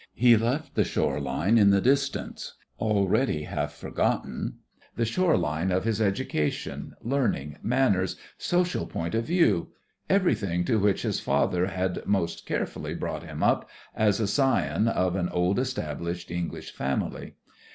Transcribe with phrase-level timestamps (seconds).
[0.15, 4.55] He left the shore line in the distance, already half forgotten,
[4.95, 9.73] the shore line of his education, learning, manners, social point of view
[10.09, 15.15] everything to which his father had most carefully brought him up as the scion of
[15.15, 17.35] an old established English family.